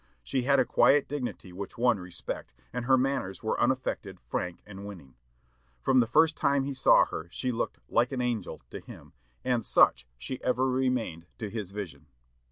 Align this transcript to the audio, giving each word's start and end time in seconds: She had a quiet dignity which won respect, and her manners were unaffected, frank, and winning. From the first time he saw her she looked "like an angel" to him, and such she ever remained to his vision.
She 0.23 0.41
had 0.45 0.57
a 0.59 0.65
quiet 0.65 1.07
dignity 1.07 1.53
which 1.53 1.77
won 1.77 1.99
respect, 1.99 2.55
and 2.73 2.85
her 2.85 2.97
manners 2.97 3.43
were 3.43 3.61
unaffected, 3.61 4.19
frank, 4.19 4.63
and 4.65 4.83
winning. 4.83 5.13
From 5.79 5.99
the 5.99 6.07
first 6.07 6.35
time 6.35 6.63
he 6.63 6.73
saw 6.73 7.05
her 7.05 7.27
she 7.29 7.51
looked 7.51 7.77
"like 7.87 8.11
an 8.11 8.19
angel" 8.19 8.63
to 8.71 8.79
him, 8.79 9.13
and 9.45 9.63
such 9.63 10.07
she 10.17 10.43
ever 10.43 10.67
remained 10.67 11.27
to 11.37 11.51
his 11.51 11.69
vision. 11.69 12.07